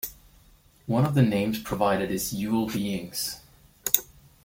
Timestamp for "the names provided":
1.13-2.09